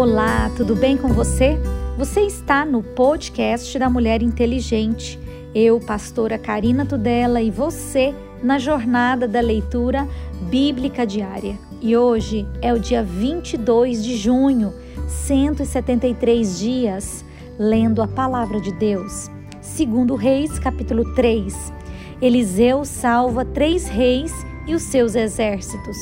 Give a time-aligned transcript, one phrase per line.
[0.00, 1.58] Olá, tudo bem com você?
[1.98, 5.20] Você está no podcast da Mulher Inteligente.
[5.54, 10.08] Eu, pastora Karina Tudela, e você na jornada da leitura
[10.48, 11.58] bíblica diária.
[11.82, 14.72] E hoje é o dia 22 de junho,
[15.06, 17.22] 173 dias,
[17.58, 19.30] lendo a palavra de Deus.
[19.60, 21.74] Segundo Reis, capítulo 3.
[22.22, 24.32] Eliseu salva três reis
[24.66, 25.98] e os seus exércitos.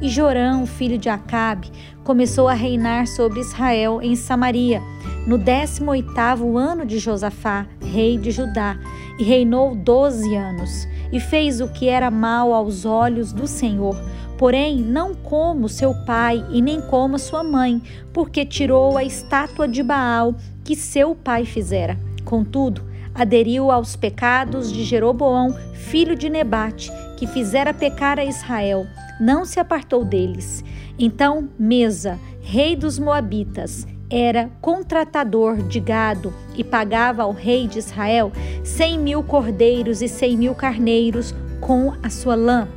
[0.00, 1.70] E Jorão, filho de Acabe,
[2.02, 4.82] começou a reinar sobre Israel em Samaria,
[5.26, 8.78] no 18º ano de Josafá, rei de Judá,
[9.18, 13.96] e reinou doze anos, e fez o que era mal aos olhos do Senhor,
[14.36, 17.80] porém não como seu pai e nem como sua mãe,
[18.12, 21.96] porque tirou a estátua de Baal que seu pai fizera.
[22.24, 22.82] Contudo,
[23.14, 28.86] aderiu aos pecados de Jeroboão, filho de Nebate, que fizera pecar a Israel,
[29.20, 30.64] não se apartou deles.
[30.98, 38.30] Então Mesa, rei dos Moabitas, era contratador de gado e pagava ao rei de Israel
[38.62, 42.68] cem mil cordeiros e cem mil carneiros com a sua lã.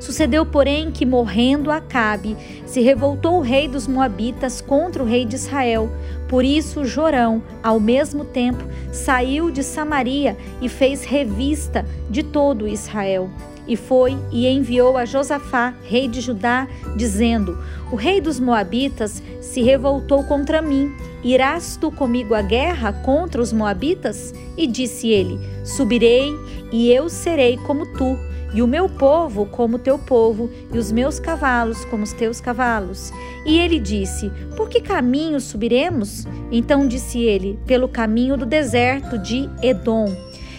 [0.00, 2.36] Sucedeu, porém, que morrendo Acabe,
[2.66, 5.88] se revoltou o rei dos Moabitas contra o rei de Israel.
[6.34, 13.30] Por isso, Jorão, ao mesmo tempo, saiu de Samaria e fez revista de todo Israel.
[13.68, 17.56] E foi e enviou a Josafá, rei de Judá, dizendo:
[17.92, 20.92] O rei dos Moabitas se revoltou contra mim.
[21.22, 24.34] Irás tu comigo à guerra contra os Moabitas?
[24.56, 26.32] E disse ele: Subirei,
[26.72, 28.18] e eu serei como tu
[28.54, 33.12] e o meu povo como teu povo, e os meus cavalos como os teus cavalos.
[33.44, 36.24] E ele disse: Por que caminho subiremos?
[36.52, 40.06] Então disse ele: Pelo caminho do deserto de Edom.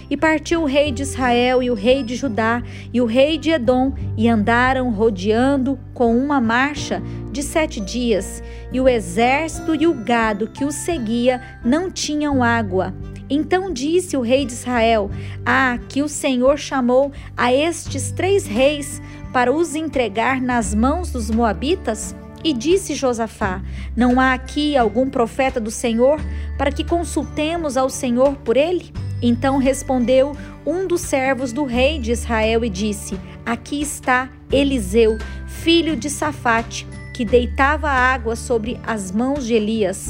[0.07, 2.61] E partiu o rei de Israel e o rei de Judá
[2.93, 7.01] e o rei de Edom, e andaram rodeando com uma marcha
[7.31, 8.43] de sete dias.
[8.71, 12.93] E o exército e o gado que os seguia não tinham água.
[13.29, 15.09] Então disse o rei de Israel:
[15.45, 19.01] Ah, que o Senhor chamou a estes três reis
[19.33, 22.15] para os entregar nas mãos dos Moabitas?
[22.43, 23.61] E disse Josafá:
[23.95, 26.19] Não há aqui algum profeta do Senhor
[26.57, 28.93] para que consultemos ao Senhor por ele?
[29.21, 35.95] Então respondeu um dos servos do rei de Israel e disse: Aqui está Eliseu, filho
[35.95, 40.09] de Safate, que deitava água sobre as mãos de Elias.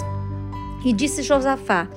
[0.84, 1.88] E disse Josafá: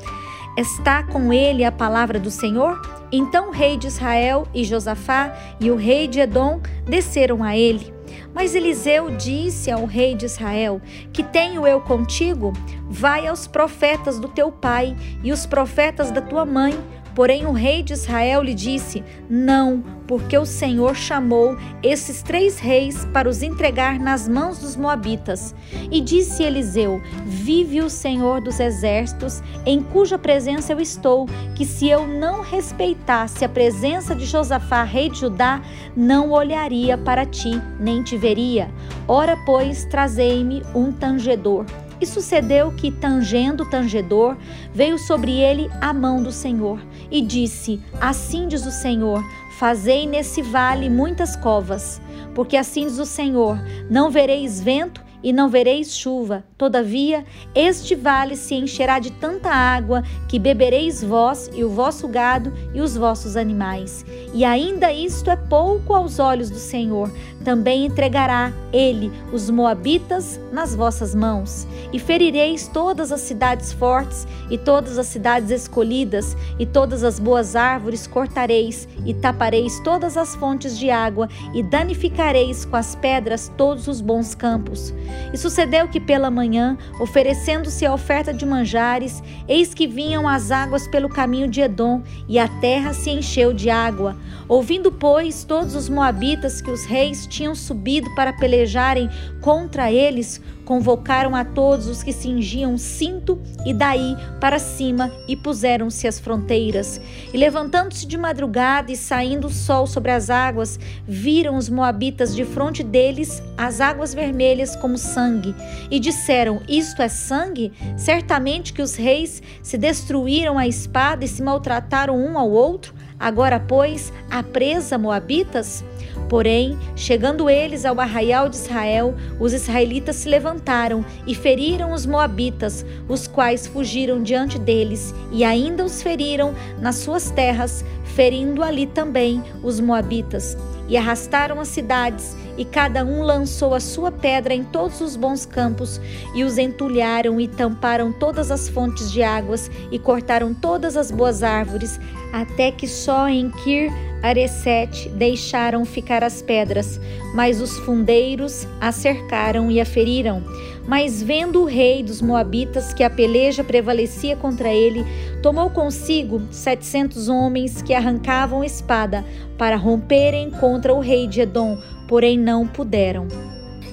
[0.58, 2.82] Está com ele a palavra do Senhor?
[3.12, 7.94] Então o rei de Israel e Josafá e o rei de Edom desceram a ele.
[8.34, 10.82] Mas Eliseu disse ao rei de Israel:
[11.12, 12.52] Que tenho eu contigo?
[12.90, 16.76] Vai aos profetas do teu pai e os profetas da tua mãe
[17.18, 23.04] Porém, o rei de Israel lhe disse: Não, porque o Senhor chamou esses três reis
[23.06, 25.52] para os entregar nas mãos dos Moabitas.
[25.90, 31.88] E disse Eliseu: Vive o Senhor dos exércitos, em cuja presença eu estou, que se
[31.88, 35.60] eu não respeitasse a presença de Josafá, rei de Judá,
[35.96, 38.70] não olharia para ti, nem te veria.
[39.08, 41.66] Ora, pois, trazei-me um tangedor.
[42.00, 44.36] E sucedeu que, tangendo tangedor,
[44.72, 49.24] veio sobre ele a mão do Senhor, e disse: Assim diz o Senhor:
[49.58, 52.00] Fazei nesse vale muitas covas,
[52.34, 53.58] porque assim diz o Senhor:
[53.90, 56.44] Não vereis vento e não vereis chuva.
[56.56, 57.24] Todavia,
[57.54, 62.80] este vale se encherá de tanta água que bebereis vós e o vosso gado e
[62.80, 64.04] os vossos animais.
[64.34, 67.10] E ainda isto é pouco aos olhos do Senhor.
[67.44, 71.66] Também entregará ele os moabitas nas vossas mãos.
[71.92, 77.56] E ferireis todas as cidades fortes e todas as cidades escolhidas e todas as boas
[77.56, 83.88] árvores cortareis e tapareis todas as fontes de água e danificareis com as pedras todos
[83.88, 84.92] os bons campos.
[85.32, 90.86] E sucedeu que pela manhã, oferecendo-se a oferta de manjares, eis que vinham as águas
[90.88, 94.16] pelo caminho de Edom, e a terra se encheu de água.
[94.48, 99.10] Ouvindo, pois, todos os moabitas que os reis tinham subido para pelejarem
[99.40, 106.06] contra eles, convocaram a todos os que cingiam cinto e daí para cima e puseram-se
[106.06, 107.00] às fronteiras.
[107.32, 112.44] E levantando-se de madrugada e saindo o sol sobre as águas, viram os moabitas de
[112.44, 115.54] frente deles as águas vermelhas como sangue,
[115.90, 117.72] e disseram: Isto é sangue?
[117.96, 122.92] Certamente que os reis se destruíram a espada e se maltrataram um ao outro.
[123.18, 125.84] Agora, pois, a presa moabitas?
[126.28, 132.84] Porém, chegando eles ao arraial de Israel, os israelitas se levantaram e feriram os moabitas,
[133.08, 137.84] os quais fugiram diante deles, e ainda os feriram nas suas terras,
[138.14, 140.56] ferindo ali também os moabitas.
[140.86, 145.46] E arrastaram as cidades e cada um lançou a sua pedra em todos os bons
[145.46, 146.00] campos,
[146.34, 151.44] e os entulharam e tamparam todas as fontes de águas, e cortaram todas as boas
[151.44, 152.00] árvores,
[152.32, 153.90] até que só em Kir
[154.22, 157.00] Aresete deixaram ficar as pedras,
[157.32, 160.42] mas os fundeiros a cercaram e a feriram.
[160.86, 165.04] Mas vendo o rei dos Moabitas que a peleja prevalecia contra ele,
[165.42, 169.24] tomou consigo setecentos homens que arrancavam espada
[169.56, 171.78] para romperem contra o rei de Edom,
[172.08, 173.28] porém não puderam.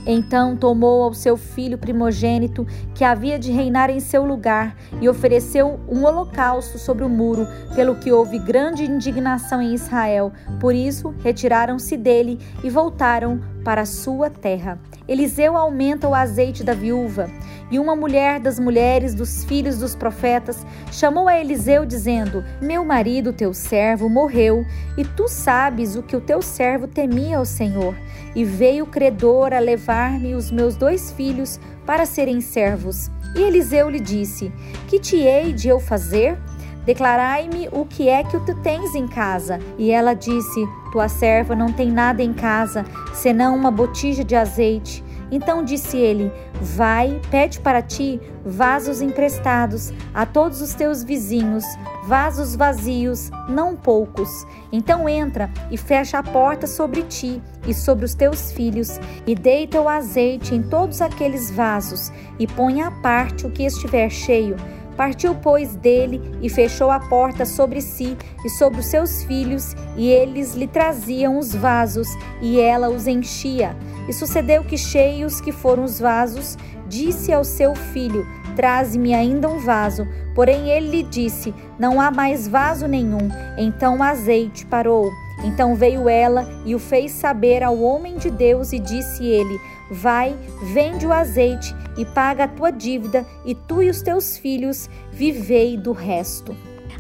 [0.08, 5.80] Então tomou ao seu filho primogênito, que havia de reinar em seu lugar, e ofereceu
[5.90, 10.32] um holocausto sobre o muro, pelo que houve grande indignação em Israel.
[10.60, 14.80] Por isso, retiraram-se dele e voltaram para sua terra.
[15.08, 17.30] Eliseu aumenta o azeite da viúva.
[17.72, 23.34] E uma mulher das mulheres dos filhos dos profetas chamou a Eliseu, dizendo: Meu marido,
[23.34, 24.66] teu servo, morreu,
[24.98, 27.96] e tu sabes o que o teu servo temia ao Senhor.
[28.36, 33.10] E veio o credor a levar-me os meus dois filhos para serem servos.
[33.36, 34.52] E Eliseu lhe disse:
[34.88, 36.38] Que te hei de eu fazer?
[36.86, 39.60] Declarai-me o que é que tu tens em casa.
[39.78, 45.04] E ela disse: Tua serva não tem nada em casa, senão uma botija de azeite.
[45.32, 51.64] Então disse ele: Vai, pede para ti vasos emprestados a todos os teus vizinhos,
[52.06, 54.46] vasos vazios, não poucos.
[54.72, 59.82] Então entra e fecha a porta sobre ti e sobre os teus filhos, e deita
[59.82, 64.56] o azeite em todos aqueles vasos, e põe à parte o que estiver cheio
[64.96, 70.10] Partiu, pois, dele e fechou a porta sobre si e sobre os seus filhos, e
[70.10, 72.08] eles lhe traziam os vasos,
[72.42, 73.76] e ela os enchia.
[74.08, 76.58] E sucedeu que, cheios que foram os vasos,
[76.88, 78.26] disse ao seu filho:
[78.56, 80.08] Traze-me ainda um vaso.
[80.34, 83.30] Porém, ele lhe disse: Não há mais vaso nenhum.
[83.58, 85.12] Então o azeite parou.
[85.44, 89.60] Então veio ela e o fez saber ao homem de Deus, e disse ele:
[89.92, 90.36] Vai,
[90.74, 95.78] vende o azeite e paga a tua dívida, e tu e os teus filhos vivei
[95.78, 96.56] do resto.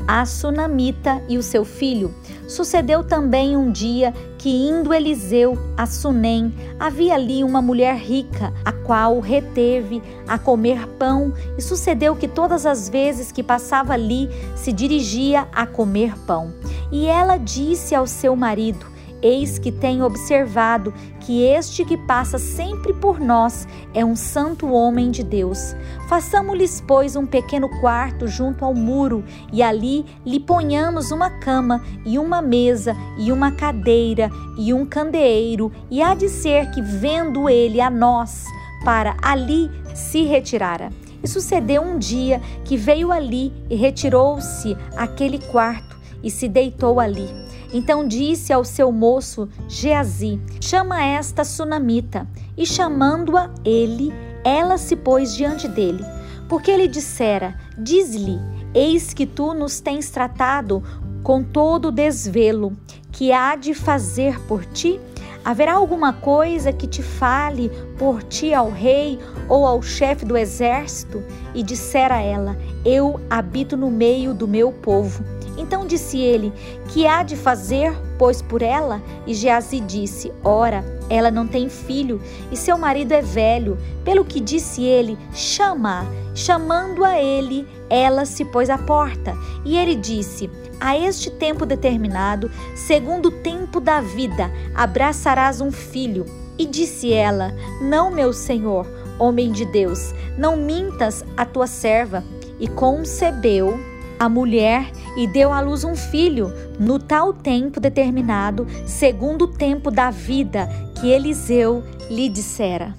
[0.07, 2.13] A Sunamita e o seu filho.
[2.47, 8.71] Sucedeu também um dia que, indo Eliseu a Sunem, havia ali uma mulher rica, a
[8.71, 14.71] qual reteve a comer pão, e sucedeu que todas as vezes que passava ali se
[14.71, 16.53] dirigia a comer pão.
[16.91, 22.93] E ela disse ao seu marido: Eis que tenho observado que este que passa sempre
[22.93, 25.75] por nós é um santo homem de Deus.
[26.07, 32.19] Façamos-lhes, pois, um pequeno quarto junto ao muro, e ali lhe ponhamos uma cama, e
[32.19, 37.81] uma mesa, e uma cadeira, e um candeeiro, e há de ser que, vendo ele
[37.81, 38.45] a nós,
[38.83, 40.91] para ali se retirara.
[41.23, 47.44] E sucedeu um dia que veio ali e retirou-se aquele quarto e se deitou ali.
[47.75, 52.25] Então disse ao seu moço Geazi: Chama esta sunamita.
[52.55, 54.13] E chamando-a ele,
[54.45, 56.01] ela se pôs diante dele.
[56.47, 58.39] Porque ele dissera: Diz-lhe:
[58.73, 60.81] Eis que tu nos tens tratado
[61.21, 62.71] com todo o desvelo,
[63.11, 64.97] que há de fazer por ti?
[65.43, 67.69] Haverá alguma coisa que te fale
[67.99, 69.19] por ti ao rei
[69.49, 71.21] ou ao chefe do exército?
[71.53, 72.55] E dissera ela:
[72.85, 76.51] Eu habito no meio do meu povo então disse ele:
[76.89, 79.01] Que há de fazer, pois, por ela?
[79.25, 82.21] E Geazi disse: Ora, ela não tem filho,
[82.51, 83.77] e seu marido é velho.
[84.03, 86.05] Pelo que disse ele: Chama.
[86.37, 89.33] Chamando a ele, ela se pôs à porta.
[89.63, 90.49] E ele disse:
[90.81, 96.25] A este tempo determinado, segundo o tempo da vida, abraçarás um filho.
[96.57, 98.85] E disse ela: Não, meu senhor,
[99.17, 102.21] homem de Deus, não mintas a tua serva.
[102.59, 103.77] E concebeu
[104.19, 109.91] a mulher e deu à luz um filho no tal tempo determinado, segundo o tempo
[109.91, 110.69] da vida
[110.99, 112.95] que Eliseu lhe dissera.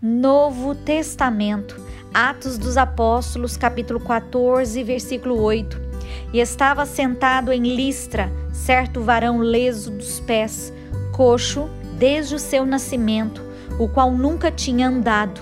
[0.00, 1.80] Novo Testamento,
[2.12, 5.83] Atos dos Apóstolos, capítulo 14, versículo 8.
[6.32, 10.72] E estava sentado em Listra certo varão leso dos pés,
[11.12, 13.42] coxo desde o seu nascimento,
[13.78, 15.40] o qual nunca tinha andado.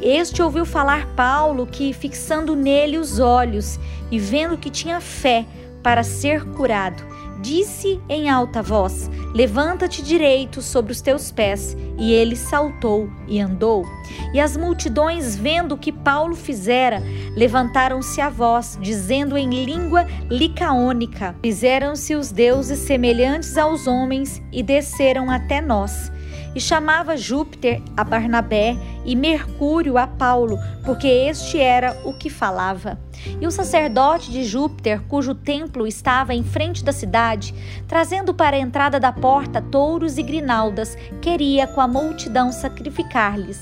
[0.00, 3.78] Este ouviu falar Paulo que, fixando nele os olhos
[4.10, 5.44] e vendo que tinha fé
[5.82, 7.04] para ser curado,
[7.40, 11.76] disse em alta voz: Levanta-te direito sobre os teus pés.
[11.98, 13.84] E ele saltou e andou.
[14.32, 17.02] E as multidões, vendo o que Paulo fizera,
[17.36, 25.30] levantaram-se a voz, dizendo em língua licaônica: Fizeram-se os deuses semelhantes aos homens e desceram
[25.30, 26.10] até nós.
[26.54, 32.98] E chamava Júpiter a Barnabé e Mercúrio a Paulo, porque este era o que falava.
[33.40, 37.54] E o sacerdote de Júpiter, cujo templo estava em frente da cidade,
[37.86, 43.60] trazendo para a entrada da porta touros e grinaldas, queria com a multidão sacrificar-lhes.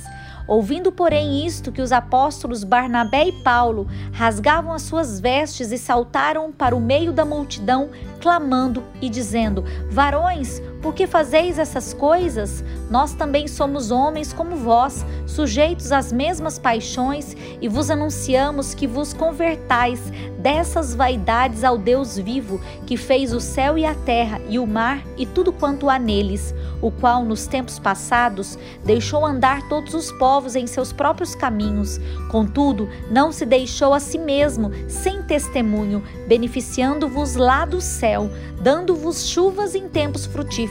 [0.48, 6.50] Ouvindo, porém, isto, que os apóstolos Barnabé e Paulo rasgavam as suas vestes e saltaram
[6.50, 12.64] para o meio da multidão, clamando e dizendo: Varões, por que fazeis essas coisas?
[12.88, 19.12] Nós também somos homens como vós, sujeitos às mesmas paixões, e vos anunciamos que vos
[19.12, 20.00] convertais
[20.38, 25.02] dessas vaidades ao Deus vivo, que fez o céu e a terra, e o mar
[25.16, 30.54] e tudo quanto há neles, o qual nos tempos passados deixou andar todos os povos
[30.54, 31.98] em seus próprios caminhos.
[32.30, 38.30] Contudo, não se deixou a si mesmo sem testemunho, beneficiando-vos lá do céu,
[38.60, 40.67] dando-vos chuvas em tempos frutíferos,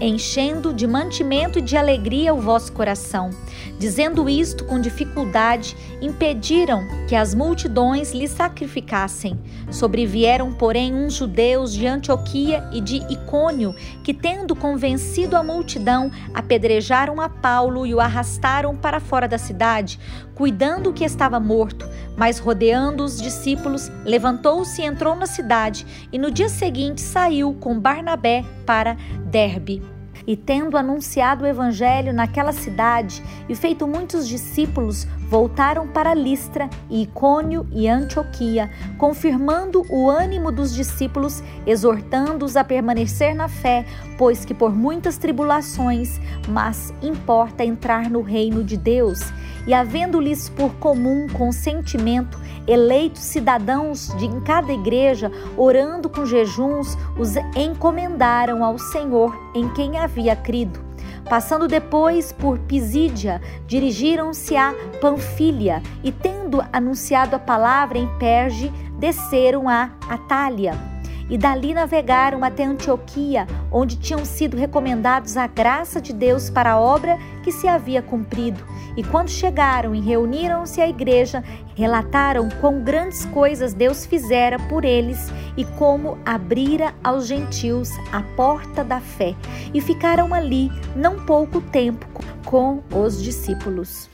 [0.00, 3.30] enchendo de mantimento e de alegria o vosso coração.
[3.78, 9.38] Dizendo isto com dificuldade, impediram que as multidões lhe sacrificassem.
[9.70, 13.74] Sobrevieram, porém, uns judeus de Antioquia e de Icônio,
[14.04, 19.98] que, tendo convencido a multidão, apedrejaram a Paulo e o arrastaram para fora da cidade,
[20.34, 21.88] cuidando que estava morto.
[22.16, 27.80] Mas, rodeando os discípulos, levantou-se e entrou na cidade, e no dia seguinte saiu com
[27.80, 28.96] Barnabé para
[29.32, 29.82] Derbe.
[30.26, 37.66] E tendo anunciado o evangelho naquela cidade e feito muitos discípulos, voltaram para Listra, Icônio
[37.72, 43.86] e Antioquia, confirmando o ânimo dos discípulos, exortando-os a permanecer na fé,
[44.18, 49.20] pois que por muitas tribulações, mas importa entrar no reino de Deus.
[49.66, 57.36] E havendo-lhes por comum consentimento, eleitos cidadãos de em cada igreja, orando com jejuns, os
[57.56, 60.91] encomendaram ao Senhor em quem havia crido.
[61.28, 69.68] Passando depois por Pisídia, dirigiram-se a Panfilha e, tendo anunciado a palavra em Perge, desceram
[69.68, 70.91] a Atália
[71.32, 76.78] e dali navegaram até Antioquia, onde tinham sido recomendados a graça de Deus para a
[76.78, 78.62] obra que se havia cumprido.
[78.98, 81.42] E quando chegaram e reuniram-se à igreja,
[81.74, 88.84] relataram quão grandes coisas Deus fizera por eles e como abrira aos gentios a porta
[88.84, 89.34] da fé.
[89.72, 92.06] E ficaram ali não pouco tempo
[92.44, 94.11] com os discípulos.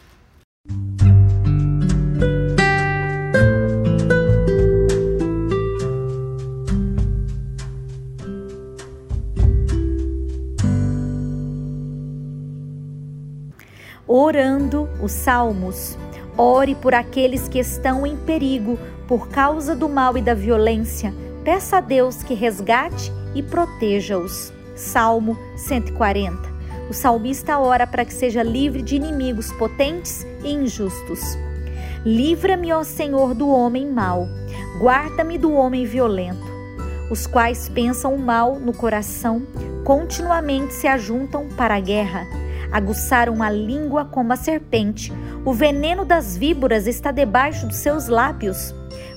[14.18, 15.96] Orando os salmos.
[16.36, 21.14] Ore por aqueles que estão em perigo por causa do mal e da violência.
[21.44, 24.52] Peça a Deus que resgate e proteja-os.
[24.74, 26.58] Salmo 140.
[26.90, 31.20] O salmista ora para que seja livre de inimigos potentes e injustos.
[32.04, 34.26] Livra-me, ó Senhor, do homem mau.
[34.80, 36.46] Guarda-me do homem violento,
[37.10, 39.42] os quais pensam o mal no coração,
[39.84, 42.26] continuamente se ajuntam para a guerra
[42.72, 45.12] aguçaram a língua como a serpente.
[45.44, 48.74] O veneno das víboras está debaixo dos seus lábios.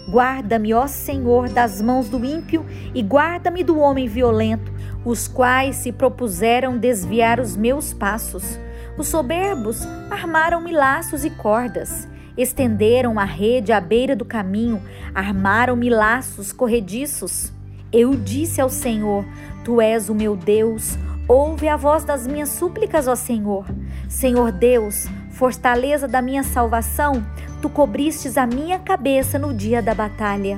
[0.09, 4.71] Guarda-me, ó Senhor, das mãos do ímpio e guarda-me do homem violento,
[5.05, 8.59] os quais se propuseram desviar os meus passos.
[8.97, 12.07] Os soberbos armaram-me laços e cordas.
[12.37, 14.81] Estenderam a rede à beira do caminho,
[15.13, 17.51] armaram-me laços corrediços.
[17.91, 19.25] Eu disse ao Senhor:
[19.63, 23.65] Tu és o meu Deus, Ouve a voz das minhas súplicas, ó Senhor.
[24.09, 27.25] Senhor Deus, fortaleza da minha salvação,
[27.61, 30.57] tu cobristes a minha cabeça no dia da batalha.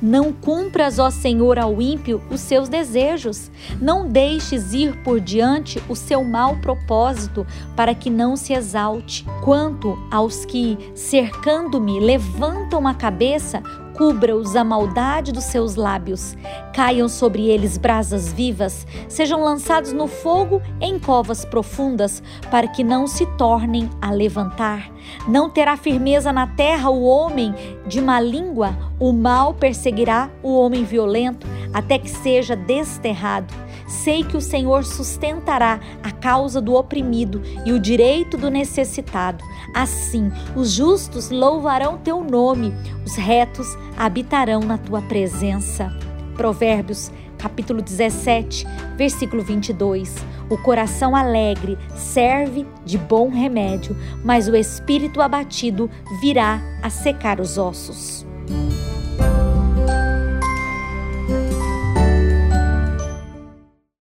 [0.00, 3.50] Não cumpras, ó Senhor, ao ímpio os seus desejos.
[3.80, 9.24] Não deixes ir por diante o seu mau propósito, para que não se exalte.
[9.42, 13.62] Quanto aos que, cercando-me, levantam a cabeça,
[13.94, 16.36] cubra-os a maldade dos seus lábios,
[16.74, 23.06] caiam sobre eles brasas vivas, sejam lançados no fogo em covas profundas, para que não
[23.06, 24.90] se tornem a levantar.
[25.28, 27.54] Não terá firmeza na terra o homem
[27.86, 33.52] de má língua, o mal perseguirá o homem violento, até que seja desterrado.
[33.86, 39.44] Sei que o Senhor sustentará a causa do oprimido e o direito do necessitado.
[39.74, 42.72] Assim, os justos louvarão teu nome,
[43.04, 45.92] os retos habitarão na tua presença.
[46.34, 50.14] Provérbios, capítulo 17, versículo 22.
[50.48, 57.56] O coração alegre serve de bom remédio, mas o espírito abatido virá a secar os
[57.58, 58.26] ossos.